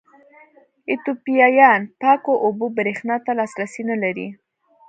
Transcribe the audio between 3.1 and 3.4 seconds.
ته